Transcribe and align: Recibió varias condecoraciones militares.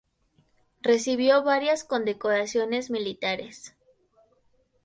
Recibió 0.81 1.43
varias 1.43 1.83
condecoraciones 1.83 2.89
militares. 2.89 3.75